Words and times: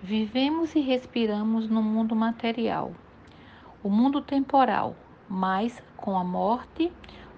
Vivemos 0.00 0.76
e 0.76 0.80
respiramos 0.80 1.68
no 1.68 1.82
mundo 1.82 2.14
material, 2.14 2.92
o 3.82 3.90
mundo 3.90 4.20
temporal, 4.20 4.94
mas 5.28 5.82
com 5.96 6.16
a 6.16 6.22
morte 6.22 6.92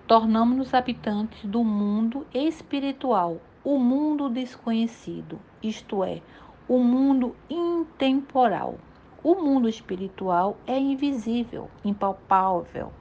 tornamos-nos 0.07 0.75
habitantes 0.75 1.43
do 1.47 1.65
mundo 1.65 2.27
espiritual, 2.35 3.41
o 3.65 3.79
mundo 3.79 4.29
desconhecido, 4.29 5.41
isto 5.63 6.05
é, 6.05 6.21
o 6.69 6.79
mundo 6.81 7.35
intemporal. 7.49 8.77
O 9.25 9.37
mundo 9.37 9.67
espiritual 9.67 10.59
é 10.67 10.79
invisível, 10.79 11.71
impalpável, 11.83 12.93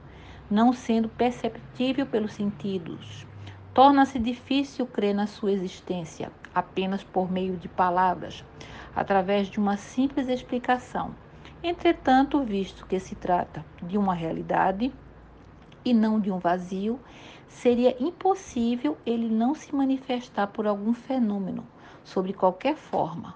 não 0.50 0.72
sendo 0.72 1.10
perceptível 1.10 2.06
pelos 2.06 2.32
sentidos. 2.32 3.26
Torna-se 3.74 4.18
difícil 4.18 4.86
crer 4.86 5.14
na 5.14 5.26
sua 5.26 5.52
existência 5.52 6.32
apenas 6.54 7.04
por 7.04 7.30
meio 7.30 7.56
de 7.56 7.68
palavras, 7.68 8.42
através 8.94 9.48
de 9.48 9.58
uma 9.58 9.76
simples 9.76 10.28
explicação. 10.28 11.14
Entretanto, 11.62 12.42
visto 12.42 12.86
que 12.86 12.98
se 12.98 13.14
trata 13.14 13.64
de 13.82 13.98
uma 13.98 14.14
realidade 14.14 14.92
e 15.84 15.92
não 15.92 16.18
de 16.18 16.30
um 16.30 16.38
vazio, 16.38 16.98
seria 17.48 17.96
impossível 18.02 18.96
ele 19.04 19.28
não 19.28 19.54
se 19.54 19.74
manifestar 19.74 20.46
por 20.46 20.66
algum 20.66 20.92
fenômeno, 20.94 21.66
sobre 22.02 22.32
qualquer 22.32 22.76
forma. 22.76 23.34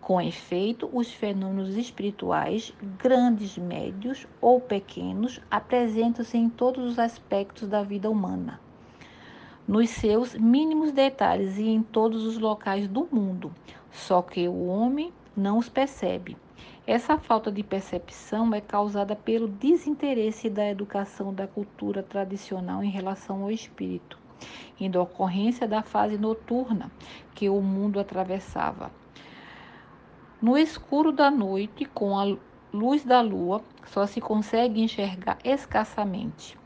Com 0.00 0.20
efeito, 0.20 0.88
os 0.92 1.12
fenômenos 1.12 1.76
espirituais, 1.76 2.72
grandes, 2.98 3.58
médios 3.58 4.26
ou 4.40 4.60
pequenos, 4.60 5.40
apresentam-se 5.50 6.38
em 6.38 6.48
todos 6.48 6.92
os 6.92 6.98
aspectos 6.98 7.68
da 7.68 7.82
vida 7.82 8.08
humana 8.08 8.60
nos 9.66 9.90
seus 9.90 10.34
mínimos 10.34 10.92
detalhes 10.92 11.58
e 11.58 11.68
em 11.68 11.82
todos 11.82 12.24
os 12.24 12.38
locais 12.38 12.86
do 12.86 13.08
mundo, 13.10 13.52
só 13.90 14.22
que 14.22 14.46
o 14.46 14.66
homem 14.66 15.12
não 15.36 15.58
os 15.58 15.68
percebe. 15.68 16.36
Essa 16.86 17.18
falta 17.18 17.50
de 17.50 17.64
percepção 17.64 18.54
é 18.54 18.60
causada 18.60 19.16
pelo 19.16 19.48
desinteresse 19.48 20.48
da 20.48 20.70
educação 20.70 21.34
da 21.34 21.48
cultura 21.48 22.00
tradicional 22.00 22.84
em 22.84 22.90
relação 22.90 23.42
ao 23.42 23.50
espírito, 23.50 24.16
em 24.78 24.88
decorrência 24.88 25.66
da 25.66 25.82
fase 25.82 26.16
noturna 26.16 26.88
que 27.34 27.48
o 27.48 27.60
mundo 27.60 27.98
atravessava. 27.98 28.92
No 30.40 30.56
escuro 30.56 31.10
da 31.10 31.28
noite, 31.28 31.84
com 31.86 32.16
a 32.16 32.36
luz 32.72 33.04
da 33.04 33.20
lua, 33.20 33.60
só 33.86 34.06
se 34.06 34.20
consegue 34.20 34.80
enxergar 34.80 35.38
escassamente 35.42 36.56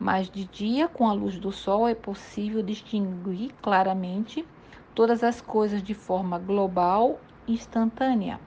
mas 0.00 0.30
de 0.30 0.44
dia, 0.46 0.88
com 0.88 1.06
a 1.06 1.12
luz 1.12 1.38
do 1.38 1.52
sol, 1.52 1.86
é 1.86 1.94
possível 1.94 2.62
distinguir 2.62 3.52
claramente 3.60 4.46
todas 4.94 5.22
as 5.22 5.42
coisas 5.42 5.82
de 5.82 5.92
forma 5.92 6.38
global 6.38 7.20
e 7.46 7.52
instantânea. 7.52 8.40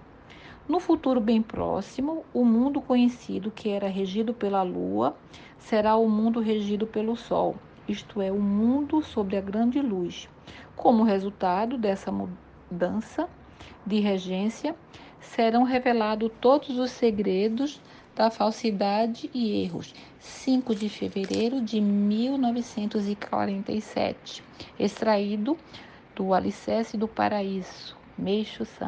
No 0.68 0.80
futuro 0.80 1.22
bem 1.22 1.44
próximo, 1.44 2.26
o 2.34 2.44
mundo 2.44 2.82
conhecido 2.82 3.52
que 3.52 3.70
era 3.70 3.88
regido 3.88 4.34
pela 4.34 4.64
lua 4.64 5.16
será 5.60 5.96
o 5.96 6.10
mundo 6.10 6.40
regido 6.40 6.88
pelo 6.88 7.16
sol, 7.16 7.56
isto 7.88 8.20
é, 8.20 8.32
o 8.32 8.40
mundo 8.40 9.04
sobre 9.04 9.38
a 9.38 9.42
grande 9.42 9.80
luz. 9.80 10.28
Como 10.76 11.04
resultado 11.04 11.78
dessa 11.78 12.12
mudança 12.12 13.30
de 13.86 14.00
regência, 14.00 14.76
serão 15.20 15.64
revelados 15.64 16.32
todos 16.42 16.80
os 16.80 16.90
segredos 16.90 17.80
da 18.16 18.30
falsidade 18.30 19.30
e 19.34 19.64
erros, 19.64 19.96
5 20.20 20.76
de 20.76 20.90
fevereiro 20.90 21.62
de 21.62 21.80
1947, 21.82 24.44
extraído 24.80 25.58
do 26.16 26.32
Alicerce 26.34 26.98
do 26.98 27.08
Paraíso, 27.08 27.96
Meixo 28.18 28.66
Santos. 28.66 28.82